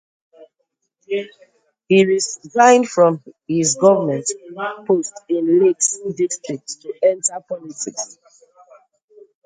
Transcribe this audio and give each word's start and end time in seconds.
He 1.87 2.05
resigned 2.07 2.89
from 2.89 3.23
his 3.47 3.75
government 3.75 4.25
post 4.87 5.13
in 5.29 5.63
Lakes 5.63 5.99
District 6.15 6.67
to 6.81 6.91
enter 7.03 7.39
politics. 7.47 8.17